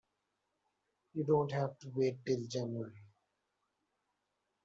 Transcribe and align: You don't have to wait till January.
You 1.13 1.25
don't 1.25 1.51
have 1.51 1.77
to 1.77 1.89
wait 1.93 2.25
till 2.25 2.43
January. 2.47 3.03